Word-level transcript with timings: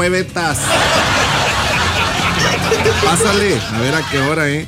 Huevetas. 0.00 0.56
Pásale, 3.04 3.60
a 3.74 3.78
ver 3.80 3.94
a 3.94 4.00
qué 4.10 4.18
hora, 4.18 4.48
¿eh? 4.48 4.66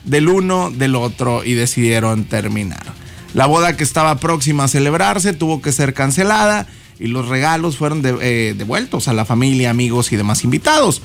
del 0.03 0.27
uno 0.29 0.71
del 0.71 0.95
otro 0.95 1.43
y 1.43 1.53
decidieron 1.53 2.25
terminar. 2.25 2.83
La 3.33 3.45
boda 3.45 3.77
que 3.77 3.83
estaba 3.83 4.17
próxima 4.17 4.65
a 4.65 4.67
celebrarse 4.67 5.33
tuvo 5.33 5.61
que 5.61 5.71
ser 5.71 5.93
cancelada 5.93 6.67
y 6.99 7.07
los 7.07 7.27
regalos 7.29 7.77
fueron 7.77 8.01
de- 8.01 8.17
eh, 8.21 8.53
devueltos 8.57 9.07
a 9.07 9.13
la 9.13 9.25
familia, 9.25 9.69
amigos 9.69 10.11
y 10.11 10.17
demás 10.17 10.43
invitados. 10.43 11.01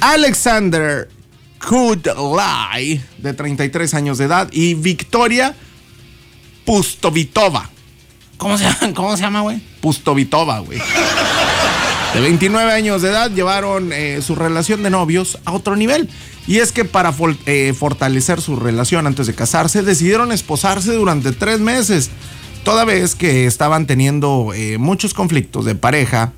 Alexander 0.00 1.08
Kudlai, 1.66 3.00
de 3.18 3.32
33 3.34 3.94
años 3.94 4.18
de 4.18 4.24
edad, 4.26 4.48
y 4.52 4.74
Victoria 4.74 5.54
Pustovitova. 6.64 7.70
¿Cómo 8.36 8.58
se 8.58 8.64
llama, 8.64 8.92
cómo 8.94 9.16
se 9.16 9.22
llama, 9.22 9.40
güey? 9.40 9.60
Pustovitova, 9.80 10.58
güey. 10.60 10.78
De 12.14 12.20
29 12.20 12.72
años 12.72 13.02
de 13.02 13.08
edad 13.10 13.30
llevaron 13.30 13.92
eh, 13.92 14.20
su 14.22 14.34
relación 14.34 14.82
de 14.82 14.90
novios 14.90 15.38
a 15.44 15.52
otro 15.52 15.76
nivel. 15.76 16.08
Y 16.46 16.58
es 16.58 16.72
que 16.72 16.84
para 16.84 17.12
eh, 17.46 17.74
fortalecer 17.76 18.40
su 18.40 18.56
relación 18.56 19.06
antes 19.06 19.26
de 19.26 19.34
casarse, 19.34 19.82
decidieron 19.82 20.30
esposarse 20.32 20.92
durante 20.92 21.32
tres 21.32 21.58
meses. 21.60 22.10
Toda 22.64 22.84
vez 22.84 23.14
que 23.14 23.46
estaban 23.46 23.86
teniendo 23.86 24.52
eh, 24.54 24.78
muchos 24.78 25.14
conflictos 25.14 25.64
de 25.64 25.74
pareja 25.74 26.32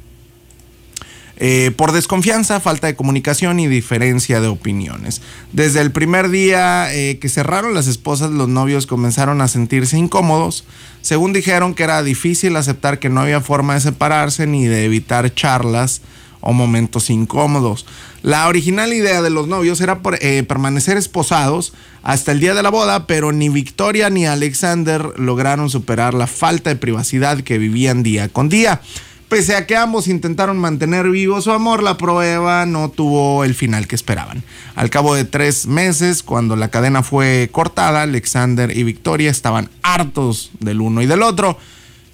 eh, 1.40 1.70
por 1.76 1.92
desconfianza, 1.92 2.58
falta 2.58 2.86
de 2.86 2.96
comunicación 2.96 3.60
y 3.60 3.66
diferencia 3.68 4.40
de 4.40 4.48
opiniones. 4.48 5.22
Desde 5.52 5.80
el 5.80 5.92
primer 5.92 6.30
día 6.30 6.88
que 6.90 7.28
cerraron 7.28 7.74
las 7.74 7.86
esposas, 7.86 8.30
los 8.30 8.48
novios 8.48 8.86
comenzaron 8.86 9.40
a 9.40 9.48
sentirse 9.48 9.96
incómodos. 9.96 10.64
Según 11.00 11.32
dijeron 11.32 11.74
que 11.74 11.84
era 11.84 12.02
difícil 12.02 12.56
aceptar 12.56 12.98
que 12.98 13.08
no 13.08 13.20
había 13.20 13.40
forma 13.40 13.74
de 13.74 13.80
separarse 13.80 14.46
ni 14.46 14.66
de 14.66 14.84
evitar 14.84 15.32
charlas 15.32 16.02
o 16.40 16.52
momentos 16.52 17.10
incómodos. 17.10 17.86
La 18.22 18.48
original 18.48 18.92
idea 18.92 19.22
de 19.22 19.30
los 19.30 19.48
novios 19.48 19.80
era 19.80 20.00
eh, 20.20 20.42
permanecer 20.42 20.96
esposados 20.96 21.72
hasta 22.02 22.32
el 22.32 22.40
día 22.40 22.54
de 22.54 22.62
la 22.62 22.70
boda, 22.70 23.06
pero 23.06 23.32
ni 23.32 23.48
Victoria 23.48 24.10
ni 24.10 24.26
Alexander 24.26 25.18
lograron 25.18 25.70
superar 25.70 26.14
la 26.14 26.26
falta 26.26 26.70
de 26.70 26.76
privacidad 26.76 27.40
que 27.40 27.58
vivían 27.58 28.02
día 28.02 28.28
con 28.28 28.48
día. 28.48 28.80
Pese 29.28 29.54
a 29.54 29.66
que 29.66 29.76
ambos 29.76 30.08
intentaron 30.08 30.56
mantener 30.56 31.10
vivo 31.10 31.42
su 31.42 31.52
amor, 31.52 31.82
la 31.82 31.98
prueba 31.98 32.64
no 32.64 32.88
tuvo 32.88 33.44
el 33.44 33.54
final 33.54 33.86
que 33.86 33.94
esperaban. 33.94 34.42
Al 34.74 34.88
cabo 34.88 35.14
de 35.14 35.26
tres 35.26 35.66
meses, 35.66 36.22
cuando 36.22 36.56
la 36.56 36.70
cadena 36.70 37.02
fue 37.02 37.50
cortada, 37.52 38.02
Alexander 38.02 38.74
y 38.74 38.84
Victoria 38.84 39.30
estaban 39.30 39.68
hartos 39.82 40.50
del 40.60 40.80
uno 40.80 41.02
y 41.02 41.06
del 41.06 41.22
otro. 41.22 41.58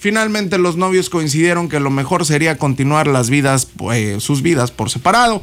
Finalmente 0.05 0.59
los 0.59 0.77
novios 0.77 1.09
coincidieron 1.09 1.71
que 1.71 1.81
lo 1.81 1.89
mejor 1.89 2.27
sería 2.27 2.59
continuar 2.59 3.07
las 3.07 3.31
vidas, 3.31 3.69
eh, 3.95 4.19
sus 4.21 4.43
vidas 4.43 4.71
por 4.71 4.91
separado. 4.91 5.41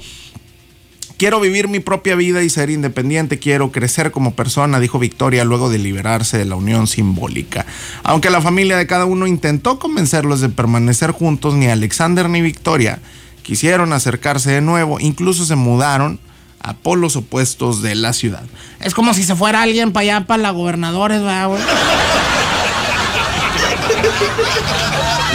Quiero 1.18 1.40
vivir 1.40 1.68
mi 1.68 1.80
propia 1.80 2.14
vida 2.14 2.44
y 2.44 2.50
ser 2.52 2.70
independiente, 2.70 3.40
quiero 3.40 3.72
crecer 3.72 4.12
como 4.12 4.36
persona, 4.36 4.80
dijo 4.80 5.00
Victoria 5.00 5.46
luego 5.46 5.72
de 5.72 5.80
liberarse 5.80 6.38
de 6.38 6.46
la 6.46 6.58
unión 6.58 6.86
simbólica. 6.86 7.66
Aunque 8.04 8.30
la 8.30 8.40
familia 8.40 8.78
de 8.78 8.86
cada 8.86 9.06
uno 9.06 9.26
intentó 9.26 9.80
convencerlos 9.80 10.42
de 10.42 10.50
permanecer 10.50 11.10
juntos, 11.10 11.56
ni 11.56 11.66
Alexander 11.66 12.30
ni 12.30 12.42
Victoria 12.42 13.00
quisieron 13.42 13.94
acercarse 13.94 14.52
de 14.52 14.62
nuevo, 14.62 15.00
incluso 15.00 15.44
se 15.44 15.56
mudaron 15.56 16.20
a 16.60 16.74
polos 16.74 17.16
opuestos 17.16 17.82
de 17.82 17.96
la 17.96 18.14
ciudad. 18.14 18.44
Es 18.80 18.94
como 18.94 19.16
si 19.16 19.24
se 19.24 19.36
fuera 19.36 19.64
alguien 19.64 19.92
para 19.92 20.04
allá, 20.04 20.28
para 20.28 20.44
la 20.44 20.52
gobernadores, 20.52 21.20
¿verdad, 21.20 21.48
güey? 21.48 21.64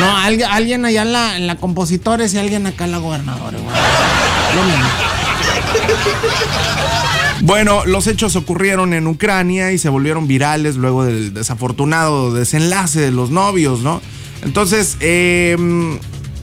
No, 0.00 0.16
alguien, 0.16 0.48
alguien 0.50 0.84
allá 0.84 1.02
en 1.36 1.46
la, 1.46 1.56
compositores 1.56 2.34
y 2.34 2.38
alguien 2.38 2.66
acá 2.66 2.84
en 2.84 2.92
la 2.92 2.98
gobernadores, 2.98 3.60
güey. 3.62 3.74
Lo 4.54 4.62
mismo. 4.62 4.86
Bueno, 7.40 7.84
los 7.86 8.06
hechos 8.06 8.36
ocurrieron 8.36 8.92
en 8.92 9.06
Ucrania 9.06 9.72
y 9.72 9.78
se 9.78 9.88
volvieron 9.88 10.26
virales 10.26 10.76
luego 10.76 11.04
del 11.04 11.32
desafortunado 11.32 12.34
desenlace 12.34 13.00
de 13.00 13.10
los 13.10 13.30
novios, 13.30 13.80
¿no? 13.80 14.02
Entonces, 14.42 14.96
eh, 15.00 15.56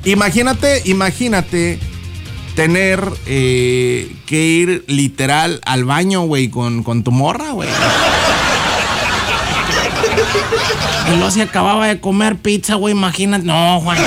imagínate, 0.05 0.81
imagínate 0.85 1.79
tener 2.55 3.03
eh, 3.25 4.15
que 4.25 4.45
ir 4.45 4.83
literal 4.87 5.61
al 5.65 5.85
baño, 5.85 6.21
güey, 6.21 6.49
con, 6.49 6.83
con 6.83 7.03
tu 7.03 7.11
morra, 7.11 7.51
güey. 7.51 7.69
Y 11.07 11.15
luego 11.15 11.31
se 11.31 11.41
acababa 11.41 11.87
de 11.87 11.99
comer 11.99 12.37
pizza, 12.37 12.75
güey, 12.75 12.93
imagínate. 12.93 13.45
No, 13.45 13.81
Juancho. 13.81 14.03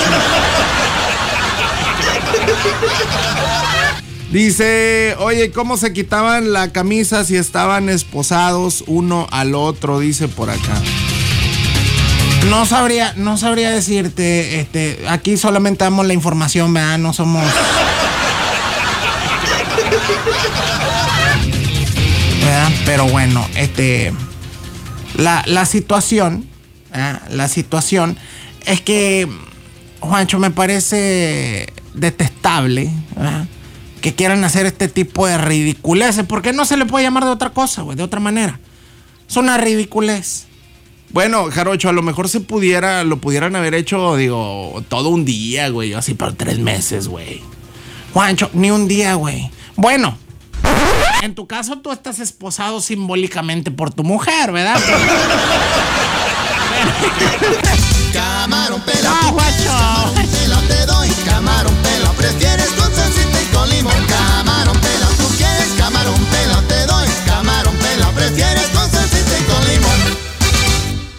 Dice, 4.31 5.15
oye, 5.19 5.51
¿cómo 5.51 5.77
se 5.77 5.93
quitaban 5.93 6.51
la 6.51 6.73
camisa 6.73 7.23
si 7.23 7.37
estaban 7.37 7.87
esposados 7.87 8.83
uno 8.85 9.27
al 9.31 9.55
otro? 9.55 9.99
Dice 9.99 10.27
por 10.27 10.49
acá. 10.49 10.81
No 12.49 12.65
sabría, 12.65 13.13
no 13.15 13.37
sabría 13.37 13.71
decirte, 13.71 14.59
este, 14.59 14.99
aquí 15.09 15.37
solamente 15.37 15.83
damos 15.83 16.05
la 16.05 16.13
información, 16.13 16.73
¿verdad? 16.73 16.97
No 16.97 17.13
somos. 17.13 17.43
¿Verdad? 22.41 22.71
Pero 22.85 23.05
bueno, 23.05 23.47
este. 23.55 24.13
La, 25.17 25.43
la 25.45 25.65
situación. 25.65 26.47
¿verdad? 26.91 27.21
La 27.29 27.47
situación 27.47 28.17
es 28.65 28.81
que. 28.81 29.27
Juancho, 29.99 30.37
me 30.37 30.51
parece 30.51 31.73
detestable, 31.95 32.91
¿verdad? 33.15 33.47
Que 33.99 34.13
quieran 34.13 34.43
hacer 34.43 34.67
este 34.67 34.87
tipo 34.87 35.25
de 35.25 35.39
ridiculeces, 35.39 36.23
porque 36.25 36.53
no 36.53 36.65
se 36.65 36.77
le 36.77 36.85
puede 36.85 37.03
llamar 37.03 37.25
de 37.25 37.31
otra 37.31 37.49
cosa, 37.49 37.81
güey, 37.81 37.97
de 37.97 38.03
otra 38.03 38.19
manera. 38.19 38.59
Es 39.27 39.35
una 39.37 39.57
ridiculez. 39.57 40.45
Bueno, 41.09 41.45
Jarocho, 41.51 41.89
a 41.89 41.93
lo 41.93 42.03
mejor 42.03 42.29
se 42.29 42.41
pudiera, 42.41 43.03
lo 43.03 43.17
pudieran 43.17 43.55
haber 43.55 43.73
hecho, 43.73 44.15
digo, 44.17 44.83
todo 44.87 45.09
un 45.09 45.25
día, 45.25 45.69
güey, 45.69 45.93
así 45.93 46.13
por 46.13 46.33
tres 46.33 46.59
meses, 46.59 47.07
güey. 47.07 47.41
Juancho, 48.13 48.49
ni 48.53 48.71
un 48.71 48.87
día, 48.87 49.15
güey. 49.15 49.49
Bueno, 49.75 50.17
en 51.21 51.35
tu 51.35 51.47
caso 51.47 51.79
tú 51.79 51.91
estás 51.91 52.19
esposado 52.19 52.81
simbólicamente 52.81 53.71
por 53.71 53.93
tu 53.93 54.03
mujer, 54.03 54.51
¿verdad? 54.51 54.79
Camarón 58.13 58.81
pela, 58.81 59.09
no, 59.09 59.35
camarón 59.35 60.27
pela 60.31 60.61
te 60.67 60.85
doy, 60.85 61.09
camarón 61.25 61.75
pela 61.83 62.11
prefieres 62.11 62.69
con 62.69 62.93
salsita 62.93 63.41
y 63.41 63.45
con 63.53 63.69
limón. 63.69 64.05
Camarón 64.07 64.77
pela 64.79 65.07
tú 65.17 65.27
quieres, 65.37 65.73
camarón 65.77 66.25
pela 66.25 66.61
te 66.67 66.85
doy, 66.85 67.07
camarón 67.25 67.75
pela 67.75 68.09
prefieres 68.11 68.67
con 68.67 68.89
salsita 68.89 69.39
y 69.39 69.43
con 69.43 69.67
limón. 69.67 69.99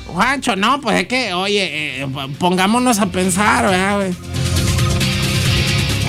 Juancho, 0.06 0.56
no, 0.56 0.80
pues 0.80 1.02
es 1.02 1.08
que, 1.08 1.34
oye, 1.34 2.02
eh, 2.02 2.06
pongámonos 2.38 2.98
a 2.98 3.06
pensar, 3.06 3.66
¿verdad, 3.66 3.96
güey? 3.96 4.37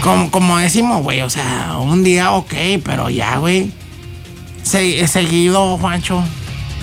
Como, 0.01 0.31
como 0.31 0.57
decimos, 0.57 1.03
güey, 1.03 1.21
o 1.21 1.29
sea, 1.29 1.77
un 1.79 2.03
día 2.03 2.31
ok, 2.31 2.53
pero 2.83 3.09
ya, 3.09 3.37
güey. 3.37 3.71
Se, 4.63 5.07
seguido, 5.07 5.77
Juancho. 5.77 6.23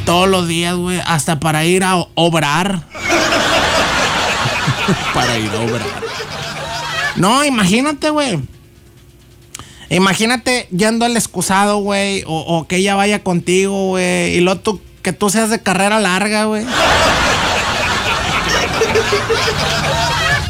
Todos 0.05 0.29
los 0.29 0.47
días, 0.47 0.77
güey. 0.77 1.01
Hasta 1.05 1.41
para 1.41 1.65
ir 1.65 1.83
a 1.83 1.97
obrar. 2.15 2.83
para 5.15 5.39
ir 5.39 5.51
a 5.51 5.61
obrar. 5.61 5.87
No, 7.17 7.45
imagínate, 7.45 8.11
güey. 8.11 8.39
Imagínate 9.89 10.69
yendo 10.71 11.05
al 11.05 11.17
excusado, 11.17 11.79
güey. 11.79 12.25
O, 12.27 12.41
o, 12.41 12.67
que 12.67 12.77
ella 12.77 12.97
vaya 12.97 13.23
contigo, 13.23 13.89
güey. 13.89 14.37
Y 14.37 14.41
luego 14.41 14.61
tú, 14.61 14.81
que 15.03 15.13
tú 15.13 15.31
seas 15.31 15.51
de 15.51 15.63
carrera 15.63 16.01
larga, 16.01 16.45
güey. 16.45 16.65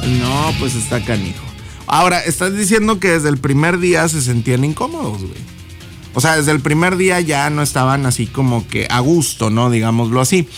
No, 0.06 0.52
pues 0.60 0.76
está 0.76 1.00
canijo. 1.00 1.42
Ahora, 1.86 2.20
estás 2.20 2.56
diciendo 2.56 2.98
que 2.98 3.12
desde 3.12 3.28
el 3.28 3.38
primer 3.38 3.78
día 3.78 4.08
se 4.08 4.20
sentían 4.20 4.64
incómodos, 4.64 5.22
güey. 5.22 5.56
O 6.14 6.20
sea, 6.20 6.36
desde 6.36 6.52
el 6.52 6.60
primer 6.60 6.96
día 6.96 7.20
ya 7.20 7.50
no 7.50 7.62
estaban 7.62 8.06
así 8.06 8.26
como 8.26 8.66
que 8.66 8.86
a 8.90 9.00
gusto, 9.00 9.50
¿no? 9.50 9.70
Digámoslo 9.70 10.20
así. 10.20 10.48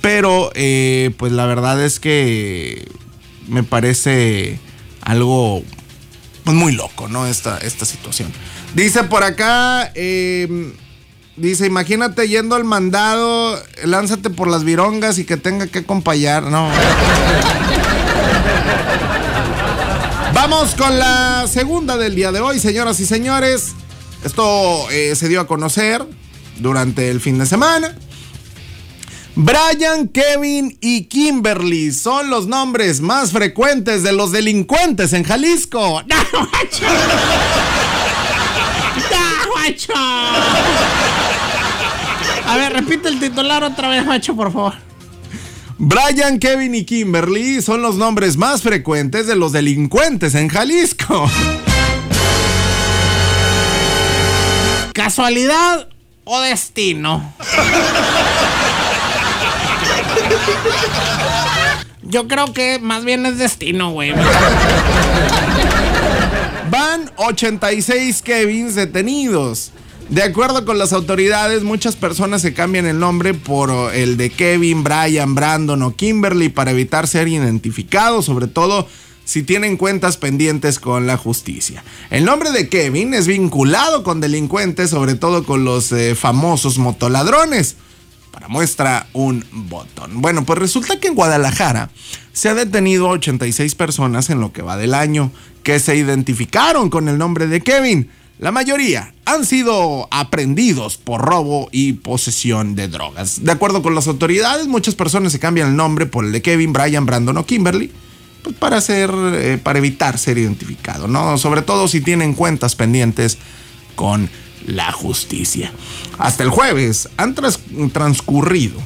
Pero, 0.00 0.50
eh, 0.54 1.12
pues 1.16 1.32
la 1.32 1.46
verdad 1.46 1.82
es 1.82 2.00
que 2.00 2.86
me 3.48 3.62
parece 3.62 4.58
algo 5.00 5.62
pues, 6.44 6.56
muy 6.56 6.72
loco, 6.72 7.08
¿no? 7.08 7.26
Esta, 7.26 7.58
esta 7.58 7.84
situación. 7.84 8.32
Dice 8.74 9.04
por 9.04 9.22
acá, 9.22 9.90
em, 9.94 10.72
dice, 11.36 11.66
imagínate 11.66 12.28
yendo 12.28 12.56
al 12.56 12.64
mandado, 12.64 13.62
lánzate 13.84 14.30
por 14.30 14.48
las 14.48 14.64
virongas 14.64 15.18
y 15.18 15.24
que 15.24 15.36
tenga 15.36 15.68
que 15.68 15.80
acompañar, 15.80 16.42
no. 16.44 16.68
Vamos 20.46 20.74
con 20.74 20.98
la 20.98 21.46
segunda 21.48 21.96
del 21.96 22.14
día 22.14 22.30
de 22.30 22.40
hoy, 22.40 22.60
señoras 22.60 23.00
y 23.00 23.06
señores. 23.06 23.72
Esto 24.24 24.90
eh, 24.90 25.16
se 25.16 25.26
dio 25.26 25.40
a 25.40 25.46
conocer 25.46 26.04
durante 26.58 27.10
el 27.10 27.18
fin 27.22 27.38
de 27.38 27.46
semana. 27.46 27.96
Brian, 29.34 30.08
Kevin 30.08 30.76
y 30.82 31.04
Kimberly 31.04 31.92
son 31.92 32.28
los 32.28 32.46
nombres 32.46 33.00
más 33.00 33.32
frecuentes 33.32 34.02
de 34.02 34.12
los 34.12 34.32
delincuentes 34.32 35.14
en 35.14 35.24
Jalisco. 35.24 36.02
A 42.46 42.56
ver, 42.58 42.70
repite 42.74 43.08
el 43.08 43.18
titular 43.18 43.64
otra 43.64 43.88
vez, 43.88 44.04
macho, 44.04 44.36
por 44.36 44.52
favor. 44.52 44.74
Brian, 45.78 46.38
Kevin 46.38 46.74
y 46.74 46.84
Kimberly 46.84 47.60
son 47.60 47.82
los 47.82 47.96
nombres 47.96 48.36
más 48.36 48.62
frecuentes 48.62 49.26
de 49.26 49.36
los 49.36 49.52
delincuentes 49.52 50.34
en 50.34 50.48
Jalisco. 50.48 51.28
¿Casualidad 54.92 55.88
o 56.24 56.40
destino? 56.40 57.34
Yo 62.02 62.28
creo 62.28 62.52
que 62.52 62.78
más 62.78 63.04
bien 63.04 63.26
es 63.26 63.38
destino, 63.38 63.90
güey. 63.90 64.12
Van 66.70 67.10
86 67.16 68.22
Kevins 68.22 68.76
detenidos. 68.76 69.72
De 70.14 70.22
acuerdo 70.22 70.64
con 70.64 70.78
las 70.78 70.92
autoridades, 70.92 71.64
muchas 71.64 71.96
personas 71.96 72.40
se 72.40 72.54
cambian 72.54 72.86
el 72.86 73.00
nombre 73.00 73.34
por 73.34 73.92
el 73.92 74.16
de 74.16 74.30
Kevin, 74.30 74.84
Brian, 74.84 75.34
Brandon 75.34 75.82
o 75.82 75.96
Kimberly 75.96 76.50
para 76.50 76.70
evitar 76.70 77.08
ser 77.08 77.26
identificados, 77.26 78.26
sobre 78.26 78.46
todo 78.46 78.86
si 79.24 79.42
tienen 79.42 79.76
cuentas 79.76 80.16
pendientes 80.16 80.78
con 80.78 81.08
la 81.08 81.16
justicia. 81.16 81.82
El 82.10 82.24
nombre 82.24 82.52
de 82.52 82.68
Kevin 82.68 83.12
es 83.12 83.26
vinculado 83.26 84.04
con 84.04 84.20
delincuentes, 84.20 84.90
sobre 84.90 85.16
todo 85.16 85.42
con 85.42 85.64
los 85.64 85.90
eh, 85.90 86.14
famosos 86.14 86.78
motoladrones. 86.78 87.74
Para 88.30 88.46
muestra 88.46 89.08
un 89.14 89.44
botón. 89.50 90.22
Bueno, 90.22 90.44
pues 90.44 90.60
resulta 90.60 91.00
que 91.00 91.08
en 91.08 91.16
Guadalajara 91.16 91.90
se 92.32 92.48
ha 92.48 92.54
detenido 92.54 93.08
86 93.08 93.74
personas 93.74 94.30
en 94.30 94.38
lo 94.38 94.52
que 94.52 94.62
va 94.62 94.76
del 94.76 94.94
año 94.94 95.32
que 95.64 95.80
se 95.80 95.96
identificaron 95.96 96.88
con 96.88 97.08
el 97.08 97.18
nombre 97.18 97.48
de 97.48 97.60
Kevin. 97.62 98.10
La 98.38 98.50
mayoría 98.50 99.14
han 99.26 99.46
sido 99.46 100.08
aprendidos 100.10 100.96
por 100.96 101.20
robo 101.20 101.68
y 101.70 101.94
posesión 101.94 102.74
de 102.74 102.88
drogas. 102.88 103.44
De 103.44 103.52
acuerdo 103.52 103.82
con 103.82 103.94
las 103.94 104.08
autoridades, 104.08 104.66
muchas 104.66 104.94
personas 104.94 105.32
se 105.32 105.38
cambian 105.38 105.68
el 105.68 105.76
nombre 105.76 106.06
por 106.06 106.24
el 106.24 106.32
de 106.32 106.42
Kevin, 106.42 106.72
Brian, 106.72 107.06
Brandon 107.06 107.36
o 107.36 107.46
Kimberly 107.46 107.92
pues, 108.42 108.56
para, 108.56 108.82
eh, 108.88 109.58
para 109.62 109.78
evitar 109.78 110.18
ser 110.18 110.38
identificado, 110.38 111.06
¿no? 111.06 111.38
Sobre 111.38 111.62
todo 111.62 111.86
si 111.86 112.00
tienen 112.00 112.34
cuentas 112.34 112.74
pendientes 112.74 113.38
con 113.94 114.28
la 114.66 114.90
justicia. 114.90 115.72
Hasta 116.18 116.42
el 116.42 116.50
jueves 116.50 117.08
han 117.16 117.34
transcurrido 117.92 118.80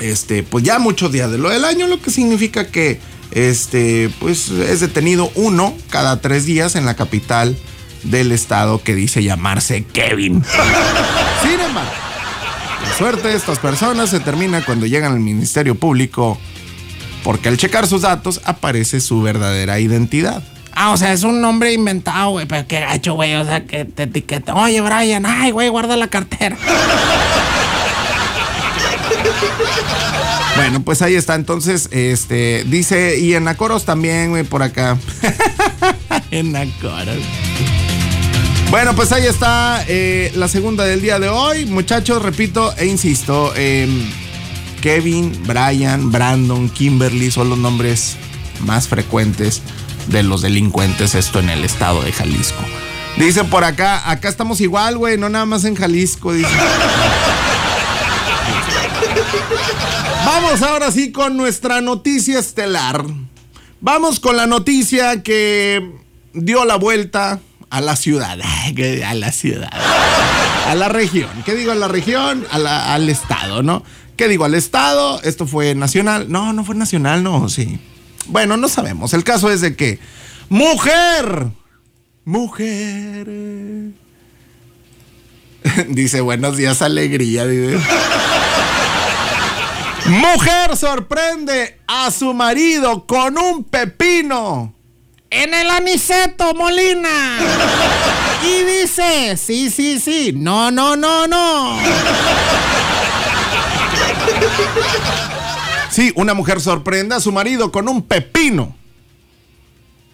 este, 0.00 0.42
pues 0.42 0.64
ya 0.64 0.78
muchos 0.78 1.12
días 1.12 1.30
de 1.30 1.38
lo 1.38 1.50
del 1.50 1.64
año, 1.64 1.86
lo 1.86 2.00
que 2.00 2.10
significa 2.10 2.66
que 2.66 3.00
este, 3.30 4.10
pues 4.20 4.48
es 4.48 4.80
detenido 4.80 5.30
uno 5.34 5.74
cada 5.88 6.20
tres 6.20 6.44
días 6.46 6.74
en 6.76 6.84
la 6.84 6.96
capital 6.96 7.56
del 8.04 8.32
estado 8.32 8.82
que 8.82 8.94
dice 8.94 9.22
llamarse 9.22 9.84
Kevin. 9.84 10.42
Sin 11.42 11.60
embargo, 11.60 11.90
la 12.82 12.94
suerte 12.96 13.28
de 13.28 13.36
estas 13.36 13.58
personas 13.58 14.10
se 14.10 14.20
termina 14.20 14.64
cuando 14.64 14.86
llegan 14.86 15.12
al 15.12 15.20
Ministerio 15.20 15.74
Público 15.74 16.38
porque 17.22 17.48
al 17.48 17.56
checar 17.56 17.86
sus 17.86 18.02
datos 18.02 18.40
aparece 18.44 19.00
su 19.00 19.22
verdadera 19.22 19.80
identidad. 19.80 20.42
Ah, 20.76 20.90
o 20.90 20.96
sea, 20.96 21.12
es 21.12 21.22
un 21.22 21.40
nombre 21.40 21.72
inventado, 21.72 22.30
güey, 22.30 22.46
pero 22.46 22.66
qué 22.66 22.80
gacho, 22.80 23.14
güey, 23.14 23.34
o 23.36 23.44
sea, 23.44 23.64
que 23.64 23.84
te 23.84 24.04
etiqueta. 24.04 24.54
Oye, 24.54 24.80
Brian, 24.80 25.24
ay, 25.24 25.52
güey, 25.52 25.68
guarda 25.68 25.96
la 25.96 26.08
cartera. 26.08 26.56
Bueno, 30.56 30.82
pues 30.82 31.02
ahí 31.02 31.16
está. 31.16 31.34
Entonces, 31.34 31.88
este, 31.90 32.64
dice, 32.64 33.18
y 33.18 33.34
en 33.34 33.48
Acoros 33.48 33.84
también, 33.84 34.30
güey, 34.30 34.44
por 34.44 34.62
acá. 34.62 34.98
en 36.30 36.54
Acoros. 36.54 37.18
Bueno, 38.74 38.96
pues 38.96 39.12
ahí 39.12 39.24
está 39.24 39.84
eh, 39.86 40.32
la 40.34 40.48
segunda 40.48 40.82
del 40.82 41.00
día 41.00 41.20
de 41.20 41.28
hoy. 41.28 41.64
Muchachos, 41.64 42.20
repito 42.20 42.74
e 42.76 42.86
insisto, 42.86 43.52
eh, 43.54 43.86
Kevin, 44.82 45.32
Brian, 45.46 46.10
Brandon, 46.10 46.68
Kimberly 46.68 47.30
son 47.30 47.50
los 47.50 47.58
nombres 47.58 48.16
más 48.66 48.88
frecuentes 48.88 49.62
de 50.08 50.24
los 50.24 50.42
delincuentes, 50.42 51.14
esto 51.14 51.38
en 51.38 51.50
el 51.50 51.64
estado 51.64 52.02
de 52.02 52.10
Jalisco. 52.10 52.64
Dice 53.16 53.44
por 53.44 53.62
acá, 53.62 54.10
acá 54.10 54.28
estamos 54.28 54.60
igual, 54.60 54.98
güey, 54.98 55.18
no 55.18 55.28
nada 55.28 55.46
más 55.46 55.64
en 55.64 55.76
Jalisco, 55.76 56.32
dice. 56.32 56.50
Vamos 60.26 60.62
ahora 60.62 60.90
sí 60.90 61.12
con 61.12 61.36
nuestra 61.36 61.80
noticia 61.80 62.40
estelar. 62.40 63.04
Vamos 63.80 64.18
con 64.18 64.36
la 64.36 64.48
noticia 64.48 65.22
que 65.22 65.92
dio 66.32 66.64
la 66.64 66.74
vuelta 66.74 67.38
a 67.70 67.80
la 67.80 67.96
ciudad. 67.96 68.38
A 68.40 69.14
la 69.14 69.32
ciudad. 69.32 69.70
A 70.68 70.74
la 70.74 70.88
región. 70.88 71.30
¿Qué 71.44 71.54
digo 71.54 71.72
a 71.72 71.74
la 71.74 71.88
región? 71.88 72.46
al 72.50 73.08
estado, 73.08 73.62
¿no? 73.62 73.82
¿Qué 74.16 74.28
digo? 74.28 74.44
Al 74.44 74.54
Estado, 74.54 75.20
esto 75.22 75.46
fue 75.46 75.74
nacional. 75.74 76.30
No, 76.30 76.52
no 76.52 76.64
fue 76.64 76.76
nacional, 76.76 77.24
no, 77.24 77.48
sí. 77.48 77.80
Bueno, 78.26 78.56
no 78.56 78.68
sabemos. 78.68 79.12
El 79.12 79.24
caso 79.24 79.50
es 79.50 79.60
de 79.60 79.74
que, 79.74 79.98
mujer, 80.48 81.48
mujer. 82.24 83.26
Dice, 85.88 86.20
buenos 86.20 86.56
días, 86.56 86.80
alegría. 86.80 87.44
mujer 90.06 90.76
sorprende 90.76 91.80
a 91.88 92.12
su 92.12 92.34
marido 92.34 93.06
con 93.06 93.36
un 93.36 93.64
pepino. 93.64 94.74
En 95.36 95.52
el 95.52 95.68
aniceto, 95.68 96.54
Molina. 96.54 97.38
Y 98.44 98.62
dice, 98.62 99.36
sí, 99.36 99.68
sí, 99.68 99.98
sí, 99.98 100.32
no, 100.32 100.70
no, 100.70 100.94
no, 100.94 101.26
no. 101.26 101.76
Sí, 105.90 106.12
una 106.14 106.34
mujer 106.34 106.60
sorprende 106.60 107.16
a 107.16 107.20
su 107.20 107.32
marido 107.32 107.72
con 107.72 107.88
un 107.88 108.02
pepino 108.02 108.76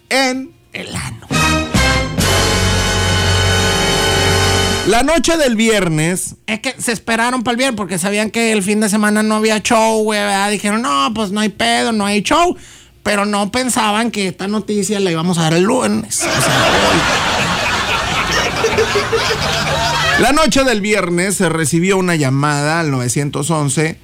en 0.09 0.51
El 0.73 0.95
ano. 0.95 1.27
la 4.87 5.03
noche 5.03 5.37
del 5.37 5.55
viernes. 5.55 6.35
Es 6.47 6.59
que 6.61 6.73
se 6.79 6.91
esperaron 6.91 7.43
para 7.43 7.53
el 7.53 7.57
viernes 7.57 7.77
porque 7.77 7.99
sabían 7.99 8.31
que 8.31 8.51
el 8.51 8.63
fin 8.63 8.79
de 8.79 8.89
semana 8.89 9.21
no 9.21 9.35
había 9.35 9.61
show, 9.61 10.03
güey. 10.03 10.19
Dijeron, 10.49 10.81
no, 10.81 11.11
pues 11.13 11.31
no 11.31 11.39
hay 11.41 11.49
pedo, 11.49 11.91
no 11.91 12.05
hay 12.05 12.23
show. 12.23 12.57
Pero 13.03 13.25
no 13.25 13.51
pensaban 13.51 14.11
que 14.11 14.27
esta 14.27 14.47
noticia 14.47 14.99
la 14.99 15.11
íbamos 15.11 15.37
a 15.37 15.43
dar 15.43 15.53
el 15.53 15.63
lunes. 15.63 16.19
O 16.19 16.41
sea, 16.41 17.41
La 20.19 20.33
noche 20.33 20.63
del 20.63 20.81
viernes 20.81 21.35
se 21.35 21.49
recibió 21.49 21.97
una 21.97 22.15
llamada 22.15 22.79
al 22.79 22.91
911, 22.91 23.97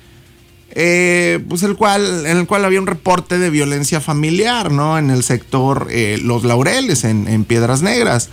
eh, 0.71 1.39
pues 1.47 1.61
el 1.61 1.75
cual, 1.75 2.25
en 2.25 2.37
el 2.37 2.47
cual 2.47 2.65
había 2.65 2.79
un 2.79 2.87
reporte 2.87 3.37
de 3.37 3.51
violencia 3.51 4.01
familiar, 4.01 4.71
¿no? 4.71 4.97
En 4.97 5.11
el 5.11 5.23
sector 5.23 5.87
eh, 5.91 6.17
Los 6.23 6.43
Laureles, 6.43 7.03
en, 7.03 7.27
en 7.27 7.45
Piedras 7.45 7.83
Negras. 7.83 8.29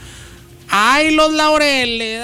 ¡Ay, 0.70 1.10
los 1.14 1.32
laureles! 1.34 2.22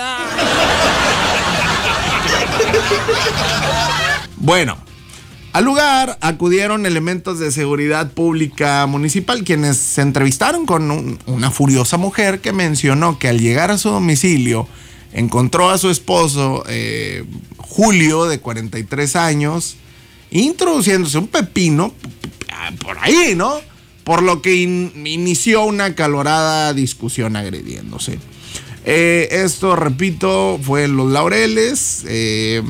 Bueno, 4.37 4.79
al 5.53 5.65
lugar 5.65 6.17
acudieron 6.21 6.87
elementos 6.87 7.39
de 7.39 7.51
seguridad 7.51 8.13
pública 8.13 8.87
municipal 8.87 9.43
quienes 9.45 9.77
se 9.77 10.01
entrevistaron 10.03 10.65
con 10.67 10.91
un- 10.91 11.19
una 11.27 11.51
furiosa 11.51 11.97
mujer 11.97 12.41
que 12.41 12.53
mencionó 12.53 13.19
que 13.19 13.29
al 13.29 13.41
llegar 13.41 13.71
a 13.71 13.79
su 13.79 13.89
domicilio 13.91 14.69
encontró 15.13 15.71
a 15.71 15.79
su 15.79 15.91
esposo 15.91 16.63
eh, 16.69 17.25
Julio 17.59 18.27
de 18.27 18.39
43 18.39 19.17
años 19.17 19.77
introduciéndose 20.31 21.19
un 21.19 21.27
pepino 21.27 21.93
por 22.85 22.99
ahí, 23.01 23.35
¿no? 23.35 23.55
Por 24.05 24.23
lo 24.23 24.43
que 24.43 24.55
in- 24.57 24.93
inició 25.05 25.65
una 25.65 25.95
calorada 25.97 26.73
discusión 26.75 27.35
agrediéndose. 27.37 28.19
Eh, 28.85 29.29
esto, 29.33 29.75
repito, 29.77 30.59
fue 30.63 30.85
en 30.85 30.97
Los 30.97 31.11
Laureles. 31.11 32.05
eh, 32.07 32.63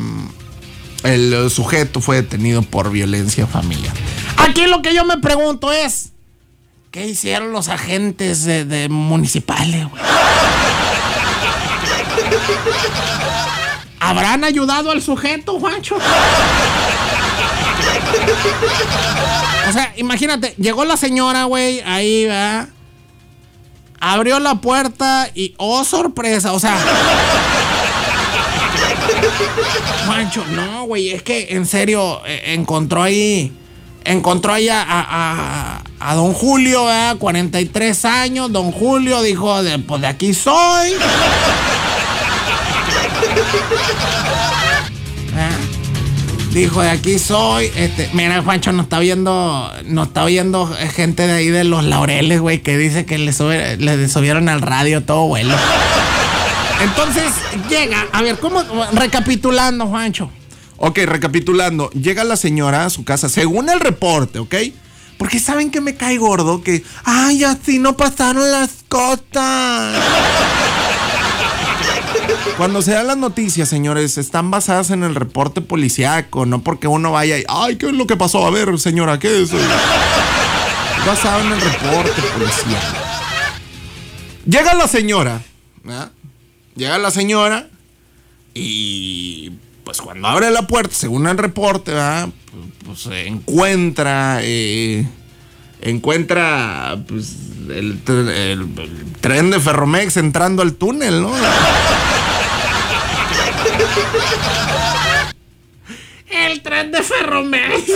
el 1.04 1.50
sujeto 1.50 2.00
fue 2.00 2.16
detenido 2.16 2.62
por 2.62 2.90
violencia 2.90 3.46
familiar. 3.46 3.94
Aquí 4.36 4.66
lo 4.66 4.82
que 4.82 4.94
yo 4.94 5.04
me 5.04 5.18
pregunto 5.18 5.72
es, 5.72 6.12
¿qué 6.90 7.06
hicieron 7.06 7.52
los 7.52 7.68
agentes 7.68 8.44
de, 8.44 8.88
municipales, 8.88 9.88
güey? 9.88 10.02
¿Habrán 14.00 14.44
ayudado 14.44 14.90
al 14.90 15.02
sujeto, 15.02 15.60
Juancho? 15.60 15.96
O 19.68 19.72
sea, 19.72 19.92
imagínate, 19.96 20.54
llegó 20.58 20.84
la 20.84 20.96
señora, 20.96 21.44
güey, 21.44 21.80
ahí, 21.82 22.24
¿verdad? 22.24 22.68
Abrió 24.00 24.40
la 24.40 24.56
puerta 24.56 25.30
y, 25.34 25.54
oh, 25.58 25.84
sorpresa, 25.84 26.52
o 26.52 26.58
sea... 26.58 26.76
Juancho, 30.06 30.44
no, 30.54 30.84
güey, 30.84 31.10
es 31.10 31.22
que 31.22 31.48
en 31.50 31.66
serio 31.66 32.20
eh, 32.26 32.54
encontró 32.54 33.02
ahí, 33.02 33.52
encontró 34.04 34.52
ahí 34.54 34.68
a, 34.70 35.82
don 36.14 36.32
Julio, 36.32 36.84
¿verdad? 36.86 37.16
43 37.18 38.04
años, 38.04 38.52
don 38.52 38.72
Julio 38.72 39.22
dijo, 39.22 39.62
de, 39.62 39.78
pues 39.78 40.00
de 40.00 40.06
aquí 40.06 40.34
soy. 40.34 40.92
¿Ah? 45.36 45.50
Dijo, 46.52 46.82
de 46.82 46.90
aquí 46.90 47.18
soy. 47.18 47.70
Este, 47.76 48.10
mira, 48.12 48.42
Juancho, 48.42 48.72
nos 48.72 48.84
está 48.84 48.98
viendo, 48.98 49.72
nos 49.84 50.08
está 50.08 50.24
viendo 50.24 50.66
gente 50.94 51.26
de 51.26 51.32
ahí 51.32 51.48
de 51.48 51.62
los 51.64 51.84
laureles, 51.84 52.40
güey, 52.40 52.58
que 52.60 52.76
dice 52.76 53.06
que 53.06 53.18
le, 53.18 53.32
sube- 53.32 54.08
subieron 54.08 54.48
al 54.48 54.60
radio 54.60 55.02
todo 55.04 55.26
vuelo. 55.28 55.54
Entonces 56.82 57.32
llega, 57.68 58.06
a 58.12 58.22
ver, 58.22 58.38
¿cómo? 58.38 58.62
Recapitulando, 58.92 59.86
Juancho. 59.86 60.30
Ok, 60.76 61.00
recapitulando, 61.04 61.90
llega 61.90 62.24
la 62.24 62.36
señora 62.36 62.86
a 62.86 62.90
su 62.90 63.04
casa, 63.04 63.28
según 63.28 63.68
el 63.68 63.80
reporte, 63.80 64.38
¿ok? 64.38 64.54
Porque 65.18 65.38
saben 65.38 65.70
que 65.70 65.82
me 65.82 65.94
cae 65.94 66.16
gordo 66.16 66.62
que, 66.62 66.82
ay, 67.04 67.44
así 67.44 67.78
no 67.78 67.98
pasaron 67.98 68.50
las 68.50 68.70
cosas. 68.88 69.94
Cuando 72.56 72.80
se 72.80 72.92
dan 72.92 73.06
las 73.08 73.18
noticias, 73.18 73.68
señores, 73.68 74.16
están 74.16 74.50
basadas 74.50 74.90
en 74.90 75.02
el 75.04 75.14
reporte 75.14 75.60
policíaco, 75.60 76.46
no 76.46 76.62
porque 76.62 76.88
uno 76.88 77.12
vaya 77.12 77.38
y, 77.38 77.44
ay, 77.48 77.76
¿qué 77.76 77.86
es 77.86 77.92
lo 77.92 78.06
que 78.06 78.16
pasó? 78.16 78.46
A 78.46 78.50
ver, 78.50 78.78
señora, 78.78 79.18
¿qué 79.18 79.42
es? 79.42 79.52
Es 79.52 79.60
basado 81.06 81.40
en 81.40 81.52
el 81.52 81.60
reporte 81.60 82.22
policial. 82.22 82.82
Llega 84.46 84.72
la 84.72 84.88
señora, 84.88 85.42
¿verdad? 85.84 86.12
Llega 86.80 86.96
la 86.96 87.10
señora 87.10 87.68
y 88.54 89.50
pues 89.84 90.00
cuando 90.00 90.26
abre 90.28 90.50
la 90.50 90.62
puerta, 90.66 90.94
según 90.94 91.26
el 91.26 91.36
reporte, 91.36 91.92
¿verdad? 91.92 92.30
Pues, 92.86 93.02
pues, 93.04 93.26
encuentra 93.26 94.38
eh, 94.42 95.06
encuentra 95.82 96.96
pues, 97.06 97.34
el, 97.68 98.02
tr- 98.02 98.30
el- 98.30 98.60
el 98.78 99.12
tren 99.20 99.50
de 99.50 99.60
Ferromex 99.60 100.16
entrando 100.16 100.62
al 100.62 100.72
túnel, 100.72 101.20
¿no? 101.20 101.32
El 106.30 106.62
tren 106.62 106.92
de 106.92 107.02
Ferromex. 107.02 107.86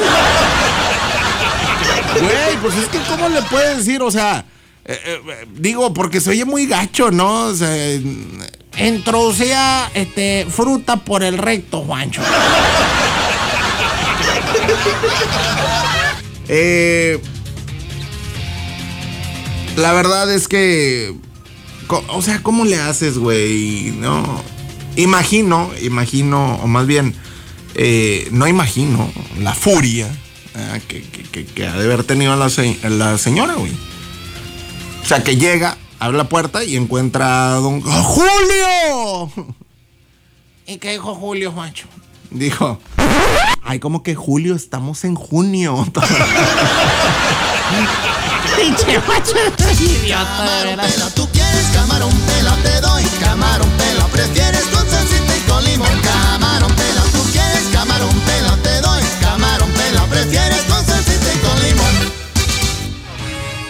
Güey, 2.21 2.57
pues 2.61 2.77
es 2.77 2.89
que 2.89 2.99
¿cómo 3.09 3.29
le 3.31 3.41
puedes 3.43 3.79
decir? 3.79 4.03
O 4.03 4.11
sea, 4.11 4.45
eh, 4.85 4.99
eh, 5.05 5.47
digo, 5.55 5.95
porque 5.95 6.21
se 6.21 6.31
oye 6.31 6.45
muy 6.45 6.67
gacho, 6.67 7.11
¿no? 7.11 7.47
O 7.47 7.55
sea, 7.55 7.69
Introducía 8.79 9.91
este, 9.95 10.47
fruta 10.51 10.97
por 10.97 11.23
el 11.23 11.39
recto, 11.39 11.83
Juancho. 11.83 12.23
Eh, 16.47 17.19
la 19.77 19.93
verdad 19.93 20.31
es 20.31 20.47
que. 20.47 21.15
O 21.89 22.23
sea, 22.23 22.43
¿cómo 22.43 22.65
le 22.65 22.81
haces, 22.81 23.19
güey? 23.19 23.95
No. 23.99 24.43
Imagino, 24.97 25.71
imagino, 25.81 26.57
o 26.57 26.67
más 26.67 26.87
bien, 26.87 27.15
eh, 27.75 28.29
no 28.31 28.47
imagino 28.47 29.11
la 29.41 29.55
furia 29.55 30.09
ah, 30.55 30.79
que, 30.87 31.67
ha 31.67 31.77
de 31.77 31.85
haber 31.85 32.05
tenido 32.05 32.37
la, 32.37 32.49
la 32.89 33.19
señora, 33.19 33.55
güey. 33.55 33.73
O 35.03 35.07
sea, 35.07 35.25
que 35.25 35.37
llega, 35.37 35.77
abre 35.99 36.17
la 36.17 36.29
puerta 36.29 36.65
y 36.65 36.77
encuentra 36.77 37.57
a 37.57 37.61
don 37.61 37.83
¡Oh, 37.85 38.03
¡Julio! 38.03 39.31
¿Y 40.67 40.79
qué 40.79 40.93
dijo 40.93 41.15
Julio, 41.15 41.53
Juancho? 41.53 41.87
Dijo, 42.31 42.79
ay, 43.63 43.79
como 43.79 44.03
que 44.03 44.15
Julio, 44.15 44.55
estamos 44.55 45.05
en 45.05 45.15
junio. 45.15 45.87
Pinche 48.57 49.01
idiota, 49.81 50.27
Camarón 50.27 50.77
pela, 50.77 51.11
tú 51.15 51.29
quieres 51.33 51.67
camarón 51.75 52.13
pela, 52.27 52.57
te 52.63 52.81
doy 52.81 53.05
camarón 53.21 53.69
pela, 53.71 54.07
prefieres 54.07 54.54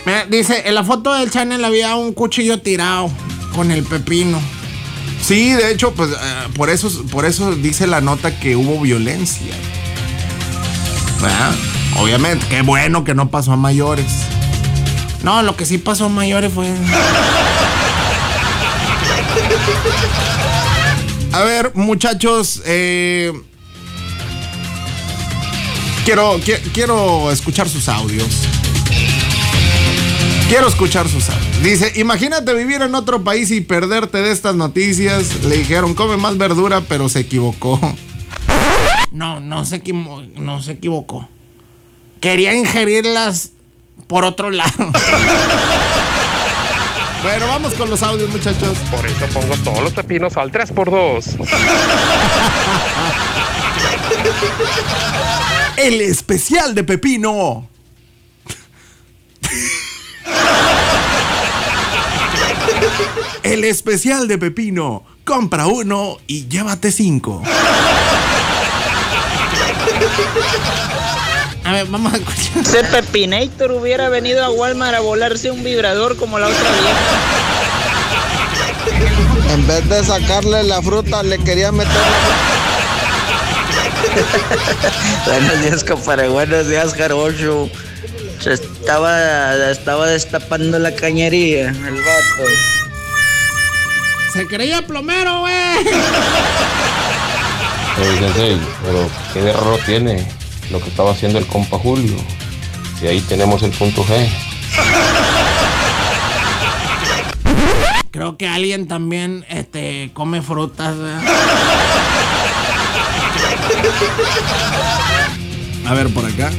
Mira, 0.07 0.27
dice, 0.27 0.63
en 0.67 0.75
la 0.75 0.85
foto 0.85 1.15
del 1.15 1.31
channel 1.31 1.65
había 1.65 1.95
un 1.97 2.13
cuchillo 2.13 2.61
tirado 2.61 3.11
con 3.55 3.71
el 3.71 3.83
pepino. 3.85 4.39
Sí, 5.23 5.51
de 5.53 5.71
hecho, 5.73 5.93
pues 5.93 6.11
eh, 6.11 6.15
por 6.55 6.69
eso, 6.69 6.91
por 7.11 7.25
eso 7.25 7.53
dice 7.55 7.87
la 7.87 8.01
nota 8.03 8.39
que 8.39 8.57
hubo 8.57 8.79
violencia. 8.81 9.55
¿Verdad? 11.21 11.53
Obviamente, 11.97 12.45
qué 12.51 12.61
bueno 12.61 13.05
que 13.05 13.15
no 13.15 13.31
pasó 13.31 13.53
a 13.53 13.57
mayores. 13.57 14.07
No, 15.23 15.43
lo 15.43 15.57
que 15.57 15.65
sí 15.65 15.79
pasó 15.79 16.11
mayores 16.11 16.53
fue... 16.53 16.69
A 21.33 21.43
ver, 21.43 21.73
muchachos, 21.75 22.61
eh, 22.67 23.33
quiero, 26.05 26.39
qui- 26.41 26.61
quiero 26.73 27.31
escuchar 27.33 27.69
sus 27.69 27.89
audios. 27.89 28.29
Quiero 30.55 30.69
escuchar 30.69 31.09
sus 31.09 31.29
audios. 31.31 31.63
Dice, 31.65 31.93
imagínate 31.97 32.55
vivir 32.55 32.81
en 32.81 32.95
otro 32.95 33.25
país 33.25 33.51
y 33.51 33.61
perderte 33.61 34.19
de 34.19 34.31
estas 34.31 34.55
noticias. 34.55 35.43
Le 35.43 35.57
dijeron, 35.57 35.95
come 35.95 36.17
más 36.17 36.39
verdura, 36.39 36.81
pero 36.89 37.09
se 37.09 37.19
equivocó. 37.19 37.81
No, 39.11 39.41
no 39.41 39.65
se, 39.65 39.83
equivo- 39.83 40.25
no 40.37 40.63
se 40.63 40.71
equivocó. 40.71 41.29
Quería 42.21 42.55
ingerirlas 42.55 43.51
por 44.07 44.25
otro 44.25 44.53
lado. 44.53 44.71
Bueno, 47.25 47.47
vamos 47.49 47.73
con 47.75 47.89
los 47.91 48.03
audios, 48.03 48.29
muchachos. 48.31 48.77
Por 48.91 49.05
eso 49.07 49.27
pongo 49.33 49.57
todos 49.65 49.81
los 49.83 49.93
pepinos 49.95 50.37
al 50.37 50.53
3x2. 50.53 51.49
El 55.79 56.01
especial 56.03 56.75
de 56.77 56.85
Pepino. 56.85 57.67
El 63.45 63.63
especial 63.65 64.27
de 64.27 64.39
Pepino. 64.39 65.05
Compra 65.23 65.67
uno 65.67 66.17
y 66.27 66.49
llévate 66.49 66.91
cinco. 66.91 67.43
A 71.63 71.73
ver, 71.73 71.87
vamos 71.87 72.15
a 72.15 72.17
escuchar. 72.17 72.63
Ese 72.63 72.85
Pepinator 72.85 73.73
hubiera 73.73 74.09
venido 74.09 74.43
a 74.43 74.51
Walmart 74.51 74.97
a 74.97 75.01
volarse 75.01 75.51
un 75.51 75.63
vibrador 75.63 76.17
como 76.17 76.39
la 76.39 76.49
otra 76.49 76.71
vieja. 76.71 76.99
En 79.53 79.67
vez 79.67 79.89
de 79.91 80.05
sacarle 80.05 80.63
la 80.65 80.81
fruta, 80.81 81.23
le 81.23 81.39
quería 81.39 81.71
meter 81.71 81.93
Buenos 85.27 85.63
días, 85.63 85.85
compadre. 85.85 86.29
Buenos 86.29 86.67
días, 86.67 86.95
Jarocho. 86.95 87.69
Se 88.41 88.55
estaba, 88.55 89.71
estaba 89.71 90.07
destapando 90.09 90.79
la 90.79 90.95
cañería, 90.95 91.69
el 91.69 91.95
vato. 91.95 92.84
Se 94.35 94.47
creía 94.49 94.85
plomero, 94.85 95.43
güey. 95.43 95.55
Sensei, 98.19 98.59
pero 98.85 99.09
qué 99.33 99.43
de 99.43 99.51
error 99.51 99.79
tiene 99.87 100.27
lo 100.73 100.81
que 100.81 100.89
estaba 100.89 101.13
haciendo 101.13 101.39
el 101.39 101.47
compa 101.47 101.79
Julio. 101.79 102.17
Y 103.01 103.07
ahí 103.07 103.21
tenemos 103.21 103.63
el 103.63 103.71
punto 103.71 104.05
G. 104.05 104.29
Creo 108.11 108.37
que 108.37 108.49
alguien 108.49 108.89
también 108.89 109.47
este, 109.49 110.11
come 110.15 110.43
frutas. 110.43 110.99
¿verdad? 110.99 111.23
A 115.87 115.95
ver, 115.95 116.13
por 116.13 116.27
acá. 116.27 116.51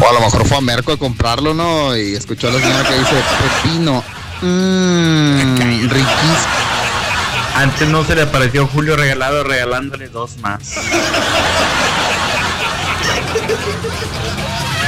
O 0.00 0.08
a 0.08 0.12
lo 0.12 0.20
mejor 0.20 0.46
fue 0.46 0.58
a 0.58 0.60
Merco 0.60 0.92
a 0.92 0.98
comprarlo, 0.98 1.52
¿no? 1.52 1.96
Y 1.96 2.14
escuchó 2.14 2.46
a 2.46 2.52
la 2.52 2.60
señora 2.60 2.88
que 2.88 2.96
dice 2.96 3.16
pepino. 3.62 4.04
Mmm, 4.44 5.56
riquísimo. 5.88 6.36
Antes 7.54 7.88
no 7.88 8.04
se 8.04 8.14
le 8.14 8.22
apareció 8.22 8.66
Julio 8.66 8.96
regalado 8.96 9.44
regalándole 9.44 10.08
dos 10.08 10.36
más. 10.38 10.74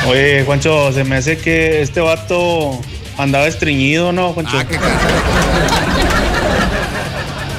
Oye, 0.08 0.44
Juancho, 0.44 0.92
se 0.92 1.04
me 1.04 1.16
hace 1.16 1.38
que 1.38 1.80
este 1.80 2.00
vato 2.00 2.78
andaba 3.16 3.46
estreñido, 3.46 4.12
¿no, 4.12 4.32
Juancho? 4.32 4.58
Ah. 4.58 4.64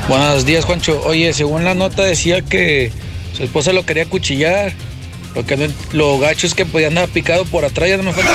Buenos 0.08 0.46
días, 0.46 0.66
Juancho. 0.66 1.02
Oye, 1.06 1.34
según 1.34 1.66
la 1.66 1.74
nota 1.74 2.04
decía 2.04 2.42
que 2.42 2.92
su 3.36 3.44
esposa 3.44 3.74
lo 3.74 3.86
quería 3.86 4.06
cuchillar. 4.06 4.74
Lo 5.36 5.46
que 5.46 5.70
lo 5.94 6.20
gacho 6.20 6.48
es 6.48 6.54
que 6.54 6.66
podía 6.66 6.88
andar 6.88 7.10
picado 7.10 7.46
por 7.46 7.66
atrás, 7.66 7.90
ya 7.90 7.98
no 7.98 8.04
me 8.04 8.14
falta. 8.14 8.32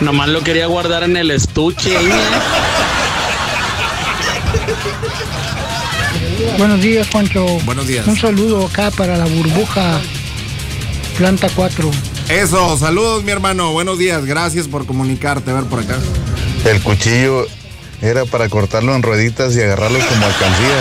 Nomás 0.00 0.28
lo 0.28 0.42
quería 0.42 0.66
guardar 0.66 1.02
en 1.02 1.16
el 1.16 1.30
estuche. 1.30 1.96
ahí, 1.96 2.06
¿eh? 2.06 2.12
Buenos 6.58 6.80
días, 6.80 7.08
Juancho. 7.10 7.46
Buenos 7.64 7.86
días. 7.86 8.06
Un 8.06 8.16
saludo 8.16 8.66
acá 8.66 8.90
para 8.90 9.16
la 9.16 9.26
burbuja 9.26 10.00
Planta 11.18 11.48
4. 11.54 11.90
Eso, 12.28 12.78
saludos 12.78 13.24
mi 13.24 13.32
hermano, 13.32 13.72
buenos 13.72 13.98
días, 13.98 14.24
gracias 14.24 14.68
por 14.68 14.86
comunicarte, 14.86 15.50
a 15.50 15.54
ver 15.54 15.64
por 15.64 15.80
acá. 15.80 15.98
El 16.64 16.80
cuchillo 16.80 17.46
era 18.00 18.24
para 18.24 18.48
cortarlo 18.48 18.94
en 18.94 19.02
rueditas 19.02 19.56
y 19.56 19.62
agarrarlo 19.62 19.98
como 19.98 20.26
alcancía. 20.26 20.76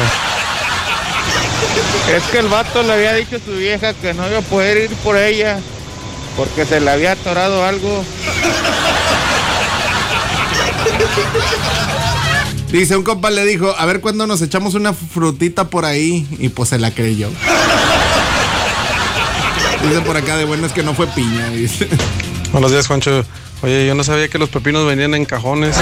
Es 2.15 2.23
que 2.31 2.37
el 2.37 2.47
vato 2.47 2.83
le 2.83 2.93
había 2.93 3.13
dicho 3.15 3.37
a 3.37 3.39
su 3.39 3.53
vieja 3.53 3.93
que 3.93 4.13
no 4.13 4.27
iba 4.27 4.39
a 4.39 4.41
poder 4.41 4.77
ir 4.77 4.95
por 4.97 5.17
ella 5.17 5.57
porque 6.35 6.65
se 6.65 6.79
le 6.79 6.91
había 6.91 7.13
atorado 7.13 7.65
algo. 7.65 8.03
Dice, 12.71 12.97
un 12.97 13.03
compa 13.03 13.29
le 13.29 13.45
dijo, 13.45 13.73
a 13.77 13.85
ver 13.85 14.01
cuándo 14.01 14.27
nos 14.27 14.41
echamos 14.41 14.73
una 14.75 14.93
frutita 14.93 15.69
por 15.69 15.85
ahí, 15.85 16.27
y 16.37 16.49
pues 16.49 16.69
se 16.69 16.77
la 16.77 16.91
creyó. 16.91 17.29
Dice 19.83 20.01
por 20.01 20.17
acá 20.17 20.35
de 20.37 20.45
bueno 20.45 20.67
es 20.67 20.73
que 20.73 20.83
no 20.83 20.93
fue 20.93 21.07
piña, 21.07 21.49
dice. 21.49 21.87
Buenos 22.51 22.71
días, 22.71 22.87
Juancho. 22.87 23.23
Oye, 23.61 23.87
yo 23.87 23.95
no 23.95 24.03
sabía 24.03 24.27
que 24.27 24.37
los 24.37 24.49
pepinos 24.49 24.85
venían 24.85 25.13
en 25.15 25.25
cajones. 25.25 25.77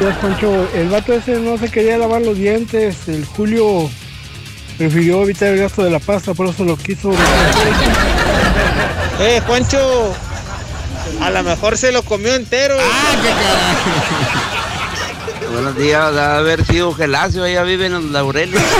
Pues, 0.00 0.16
Juancho, 0.16 0.68
el 0.74 0.88
vato 0.88 1.12
ese 1.12 1.38
no 1.38 1.58
se 1.58 1.70
quería 1.70 1.98
lavar 1.98 2.22
los 2.22 2.36
dientes. 2.36 3.06
El 3.06 3.24
Julio 3.24 3.90
prefirió 4.78 5.22
evitar 5.22 5.48
el 5.48 5.60
gasto 5.60 5.84
de 5.84 5.90
la 5.90 5.98
pasta, 6.00 6.34
por 6.34 6.48
eso 6.48 6.64
lo 6.64 6.76
quiso. 6.76 7.12
Eh, 9.20 9.40
Juancho, 9.46 10.14
a 11.20 11.30
lo 11.30 11.42
mejor 11.42 11.76
se 11.78 11.92
lo 11.92 12.02
comió 12.02 12.34
entero. 12.34 12.76
¡Ah, 12.80 13.16
qué 13.22 13.28
carajo! 13.28 13.90
Buenos 15.52 15.76
días, 15.76 16.10
debe 16.12 16.24
haber 16.24 16.64
sido 16.64 16.94
Gelacio, 16.94 17.44
ella 17.44 17.62
vive 17.62 17.86
en 17.86 17.92
los 17.92 18.04
laureles. 18.04 18.60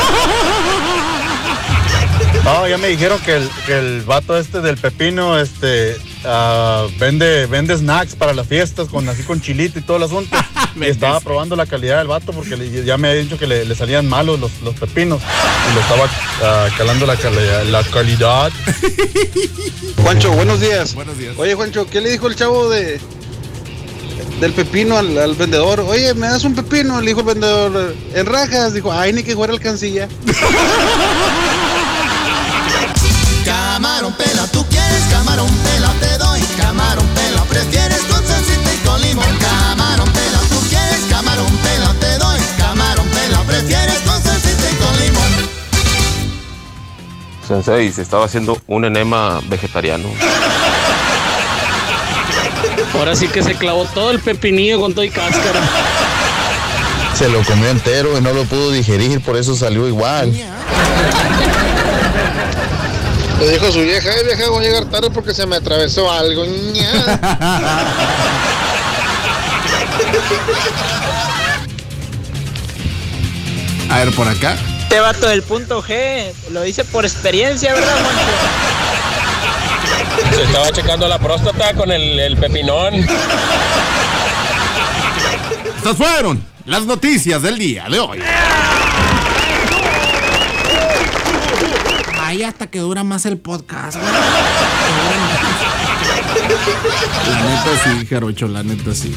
No, 2.44 2.66
ya 2.66 2.76
me 2.76 2.88
dijeron 2.88 3.20
que 3.20 3.36
el, 3.36 3.48
que 3.66 3.78
el 3.78 4.02
vato 4.02 4.36
este 4.36 4.60
del 4.60 4.76
pepino, 4.76 5.38
este, 5.38 5.96
ah, 6.24 6.86
vende, 6.98 7.46
vende 7.46 7.76
snacks 7.76 8.14
para 8.14 8.32
las 8.32 8.46
fiestas, 8.46 8.88
con 8.88 9.08
así 9.08 9.22
con 9.22 9.40
chilito 9.40 9.78
y 9.78 9.82
todo 9.82 9.96
el 9.98 10.02
asunto. 10.04 10.36
y 10.80 10.84
estaba 10.84 11.20
probando 11.20 11.56
la 11.56 11.66
calidad 11.66 11.98
del 11.98 12.08
vato 12.08 12.32
porque 12.32 12.56
le- 12.56 12.84
ya 12.84 12.96
me 12.98 13.08
había 13.08 13.22
dicho 13.22 13.38
que 13.38 13.46
le, 13.46 13.64
le 13.64 13.74
salían 13.74 14.08
malos 14.08 14.38
los, 14.40 14.50
los 14.62 14.74
pepinos. 14.74 15.20
Y 15.70 15.74
lo 15.74 15.80
estaba 15.80 16.08
ah, 16.42 16.68
calando 16.76 17.06
la, 17.06 17.16
calidad- 17.16 17.64
la 17.64 17.82
calidad. 17.84 18.52
Juancho, 20.02 20.30
buenos 20.32 20.60
días. 20.60 20.94
Buenos 20.94 21.18
días. 21.18 21.34
Oye, 21.38 21.54
Juancho, 21.54 21.86
¿qué 21.88 22.00
le 22.00 22.10
dijo 22.10 22.26
el 22.28 22.36
chavo 22.36 22.68
de 22.70 23.00
del 24.40 24.52
pepino 24.52 24.98
al, 24.98 25.16
al 25.18 25.34
vendedor? 25.36 25.80
Oye, 25.80 26.12
¿me 26.14 26.26
das 26.26 26.42
un 26.44 26.54
pepino? 26.56 27.00
Le 27.00 27.08
dijo 27.08 27.20
el 27.20 27.26
vendedor, 27.26 27.94
en 28.12 28.26
rajas. 28.26 28.74
Dijo, 28.74 28.92
ay, 28.92 29.12
ni 29.12 29.22
que 29.22 29.34
fuera 29.36 29.52
alcancilla. 29.52 30.08
Camarón 33.44 34.12
pela, 34.14 34.46
quieres 34.92 35.06
camarón 35.10 35.48
pela, 35.48 35.92
te 36.00 36.18
doy 36.18 36.40
camarón 36.58 37.06
pela, 37.08 37.42
prefieres 37.44 38.00
con 38.02 38.26
salsita 38.26 38.74
y 38.74 38.76
con 38.86 39.00
limón. 39.00 39.38
Camarón 39.38 40.08
pela, 40.10 40.38
tú 40.50 40.60
quieres 40.68 41.00
camarón 41.08 41.56
pela, 41.58 41.94
te 41.98 42.18
doy 42.18 42.40
camarón 42.58 43.06
pela, 43.08 43.40
prefieres 43.42 43.98
con 44.00 44.22
salsita 44.22 44.70
y 44.70 44.74
con 44.74 45.00
limón. 45.00 45.32
Sensei, 47.46 47.92
se 47.92 48.02
estaba 48.02 48.26
haciendo 48.26 48.58
un 48.66 48.84
enema 48.84 49.40
vegetariano. 49.46 50.08
Ahora 52.94 53.16
sí 53.16 53.28
que 53.28 53.42
se 53.42 53.54
clavó 53.54 53.86
todo 53.86 54.10
el 54.10 54.20
pepinillo 54.20 54.80
con 54.80 54.92
todo 54.92 55.04
y 55.04 55.10
cáscara. 55.10 55.60
Se 57.14 57.28
lo 57.28 57.42
comió 57.44 57.68
entero 57.68 58.18
y 58.18 58.20
no 58.20 58.32
lo 58.32 58.44
pudo 58.44 58.70
digerir, 58.70 59.20
por 59.22 59.36
eso 59.36 59.54
salió 59.56 59.88
igual. 59.88 60.32
Le 63.42 63.50
dijo 63.50 63.70
su 63.72 63.80
vieja, 63.80 64.08
ay 64.08 64.24
vieja, 64.24 64.48
voy 64.50 64.64
a 64.64 64.68
llegar 64.68 64.84
tarde 64.84 65.10
porque 65.10 65.34
se 65.34 65.44
me 65.46 65.56
atravesó 65.56 66.08
algo. 66.12 66.44
ña". 66.46 67.18
A 73.90 73.98
ver 73.98 74.14
por 74.14 74.28
acá. 74.28 74.56
Este 74.82 75.00
vato 75.00 75.26
del 75.26 75.42
punto 75.42 75.82
G 75.82 76.32
lo 76.52 76.62
dice 76.62 76.84
por 76.84 77.04
experiencia, 77.04 77.74
¿verdad, 77.74 77.96
Juancho? 78.00 78.22
Se 80.36 80.42
estaba 80.44 80.70
checando 80.70 81.08
la 81.08 81.18
próstata 81.18 81.74
con 81.74 81.90
el, 81.90 82.20
el 82.20 82.36
pepinón. 82.36 82.94
Estas 85.78 85.96
fueron 85.96 86.46
las 86.64 86.84
noticias 86.84 87.42
del 87.42 87.58
día 87.58 87.86
de 87.90 87.98
hoy. 87.98 88.22
Ahí 92.32 92.42
hasta 92.44 92.68
que 92.68 92.78
dura 92.78 93.04
más 93.04 93.26
el 93.26 93.36
podcast. 93.36 93.98
La 97.28 97.42
neta 97.44 97.76
sí, 97.84 98.06
Jarocho, 98.06 98.48
la 98.48 98.62
neta 98.62 98.94
sí. 98.94 99.14